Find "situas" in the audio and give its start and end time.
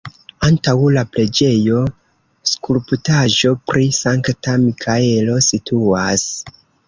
5.51-6.27